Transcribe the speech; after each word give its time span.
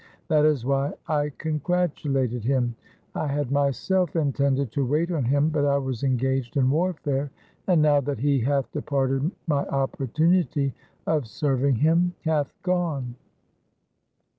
That 0.29 0.45
is 0.45 0.65
why 0.65 0.93
I 1.07 1.29
con 1.29 1.59
gratulated 1.59 2.43
him. 2.43 2.73
I 3.13 3.27
had 3.27 3.51
myself 3.51 4.15
intended 4.15 4.71
to 4.71 4.83
wait 4.83 5.11
on 5.11 5.25
him, 5.25 5.49
but 5.49 5.63
I 5.63 5.77
was 5.77 6.01
engaged 6.03 6.57
in 6.57 6.71
warfare, 6.71 7.29
and 7.67 7.83
now 7.83 8.01
that 8.01 8.17
he 8.17 8.39
hath 8.39 8.71
departed 8.71 9.29
my 9.45 9.63
opportunity 9.67 10.73
of 11.05 11.27
serving 11.27 11.75
him 11.75 12.15
hath 12.25 12.51
gone.' 12.63 13.13